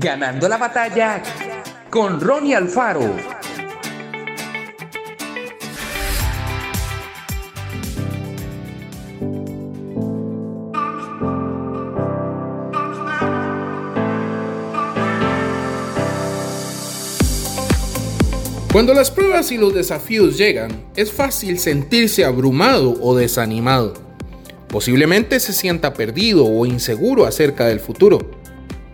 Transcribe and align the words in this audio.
Ganando 0.00 0.48
la 0.48 0.56
batalla 0.58 1.20
con 1.90 2.20
Ronnie 2.20 2.54
Alfaro. 2.54 3.16
Cuando 18.72 18.94
las 18.94 19.10
pruebas 19.10 19.50
y 19.50 19.56
los 19.56 19.74
desafíos 19.74 20.38
llegan, 20.38 20.70
es 20.94 21.10
fácil 21.10 21.58
sentirse 21.58 22.24
abrumado 22.24 22.94
o 23.00 23.16
desanimado. 23.16 23.94
Posiblemente 24.68 25.40
se 25.40 25.52
sienta 25.52 25.92
perdido 25.94 26.46
o 26.46 26.66
inseguro 26.66 27.26
acerca 27.26 27.66
del 27.66 27.80
futuro. 27.80 28.37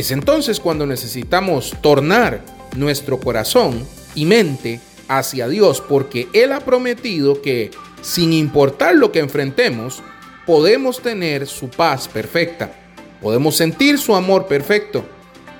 Es 0.00 0.12
entonces 0.12 0.60
cuando 0.60 0.86
necesitamos 0.86 1.74
tornar 1.82 2.42
nuestro 2.74 3.20
corazón 3.20 3.86
y 4.14 4.24
mente 4.24 4.80
hacia 5.08 5.46
Dios 5.46 5.82
porque 5.86 6.26
Él 6.32 6.52
ha 6.52 6.60
prometido 6.60 7.42
que, 7.42 7.70
sin 8.00 8.32
importar 8.32 8.94
lo 8.94 9.12
que 9.12 9.18
enfrentemos, 9.18 10.02
podemos 10.46 11.02
tener 11.02 11.46
su 11.46 11.68
paz 11.68 12.08
perfecta, 12.08 12.72
podemos 13.20 13.58
sentir 13.58 13.98
su 13.98 14.16
amor 14.16 14.46
perfecto, 14.46 15.04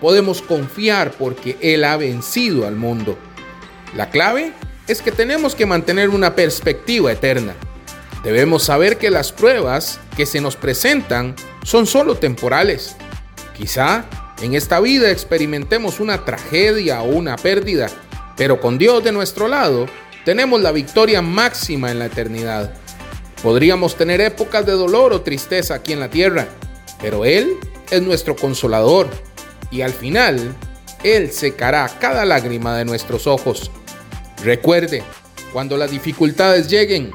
podemos 0.01 0.41
confiar 0.41 1.13
porque 1.19 1.59
Él 1.61 1.85
ha 1.85 1.99
vencido 1.99 2.67
al 2.67 2.77
mundo. 2.77 3.19
La 3.95 4.09
clave 4.09 4.55
es 4.89 5.03
que 5.03 5.13
tenemos 5.13 5.55
que 5.55 5.67
mantener 5.67 6.09
una 6.09 6.35
perspectiva 6.35 7.13
eterna. 7.13 7.53
Debemos 8.25 8.63
saber 8.63 8.97
que 8.97 9.11
las 9.11 9.33
pruebas 9.33 10.01
que 10.17 10.25
se 10.25 10.41
nos 10.41 10.57
presentan 10.57 11.37
son 11.63 11.87
solo 11.87 12.15
temporales. 12.15 12.97
Quizá 13.55 14.07
en 14.41 14.55
esta 14.55 14.81
vida 14.81 15.11
experimentemos 15.11 16.01
una 16.01 16.25
tragedia 16.25 17.03
o 17.03 17.11
una 17.11 17.37
pérdida, 17.37 17.89
pero 18.37 18.61
con 18.61 18.79
Dios 18.79 19.05
de 19.05 19.13
nuestro 19.13 19.49
lado 19.49 19.87
tenemos 20.25 20.61
la 20.63 20.73
victoria 20.73 21.21
máxima 21.21 21.91
en 21.91 21.99
la 21.99 22.07
eternidad. 22.07 22.73
Podríamos 23.43 23.97
tener 23.97 24.21
épocas 24.21 24.65
de 24.65 24.73
dolor 24.73 25.13
o 25.13 25.23
tristeza 25.23 25.75
aquí 25.75 25.93
en 25.93 26.01
la 26.01 26.11
tierra, 26.11 26.49
pero 27.01 27.25
Él 27.25 27.57
es 27.91 28.03
nuestro 28.03 28.37
consolador 28.37 29.09
y 29.71 29.83
al 29.83 29.93
final 29.93 30.55
Él 31.03 31.31
secará 31.31 31.89
cada 32.01 32.25
lágrima 32.25 32.77
de 32.77 32.85
nuestros 32.85 33.27
ojos. 33.27 33.71
Recuerde, 34.43 35.03
cuando 35.53 35.77
las 35.77 35.91
dificultades 35.91 36.69
lleguen, 36.69 37.11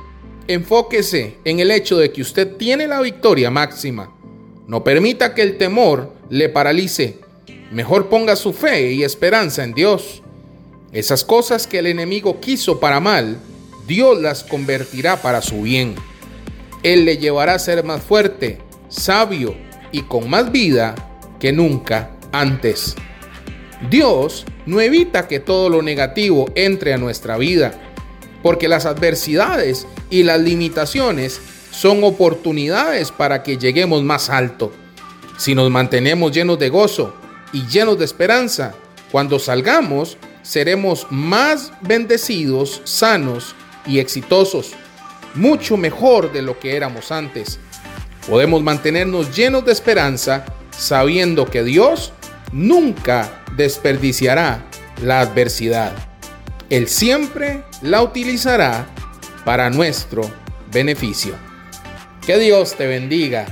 enfóquese 0.48 1.38
en 1.44 1.60
el 1.60 1.72
hecho 1.72 1.98
de 1.98 2.12
que 2.12 2.22
usted 2.22 2.56
tiene 2.58 2.88
la 2.88 3.02
victoria 3.02 3.50
máxima. 3.50 4.16
No 4.68 4.84
permita 4.84 5.34
que 5.34 5.44
el 5.44 5.58
temor 5.58 6.15
le 6.30 6.50
paralice. 6.50 7.20
Mejor 7.72 8.10
ponga 8.10 8.36
su 8.36 8.54
fe 8.54 8.92
y 8.92 9.04
esperanza 9.04 9.64
en 9.64 9.74
Dios. 9.74 10.22
Esas 10.92 11.24
cosas 11.24 11.68
que 11.68 11.80
el 11.80 11.88
enemigo 11.88 12.40
quiso 12.40 12.80
para 12.80 13.00
mal, 13.00 13.38
Dios 13.88 14.22
las 14.22 14.44
convertirá 14.44 15.22
para 15.22 15.42
su 15.42 15.64
bien. 15.64 15.96
Él 16.84 17.06
le 17.06 17.18
llevará 17.18 17.56
a 17.56 17.60
ser 17.60 17.84
más 17.84 18.02
fuerte, 18.02 18.60
sabio 18.90 19.56
y 19.92 20.04
con 20.04 20.30
más 20.30 20.52
vida 20.52 20.96
que 21.40 21.52
nunca 21.52 22.12
antes. 22.32 22.96
Dios 23.90 24.46
no 24.66 24.82
evita 24.82 25.28
que 25.28 25.40
todo 25.40 25.70
lo 25.70 25.82
negativo 25.82 26.50
entre 26.56 26.94
a 26.94 26.98
nuestra 26.98 27.38
vida, 27.38 27.74
porque 28.42 28.68
las 28.68 28.86
adversidades 28.86 29.88
y 30.10 30.24
las 30.24 30.40
limitaciones 30.40 31.42
son 31.72 32.04
oportunidades 32.04 33.12
para 33.12 33.44
que 33.44 33.58
lleguemos 33.58 34.04
más 34.04 34.30
alto. 34.30 34.72
Si 35.38 35.54
nos 35.54 35.70
mantenemos 35.70 36.32
llenos 36.32 36.58
de 36.60 36.70
gozo 36.70 37.14
y 37.52 37.66
llenos 37.68 38.00
de 38.00 38.06
esperanza, 38.06 38.74
cuando 39.12 39.40
salgamos 39.40 40.18
seremos 40.42 41.08
más 41.10 41.72
bendecidos, 41.82 42.82
sanos 42.84 43.56
y 43.86 44.00
exitosos, 44.00 44.74
mucho 45.34 45.76
mejor 45.76 46.32
de 46.32 46.42
lo 46.42 46.60
que 46.60 46.76
éramos 46.76 47.12
antes. 47.12 47.60
Podemos 48.30 48.62
mantenernos 48.64 49.36
llenos 49.36 49.66
de 49.66 49.72
esperanza 49.72 50.46
sabiendo 50.72 51.46
que 51.46 51.64
Dios 51.64 52.14
nunca 52.52 53.44
desperdiciará 53.56 54.66
la 55.02 55.20
adversidad. 55.20 55.94
Él 56.70 56.88
siempre 56.88 57.64
la 57.82 58.02
utilizará 58.02 58.88
para 59.44 59.70
nuestro 59.70 60.30
beneficio. 60.72 61.36
Que 62.26 62.40
Dios 62.40 62.76
te 62.76 62.88
bendiga 62.88 63.46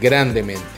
grandemente. 0.00 0.77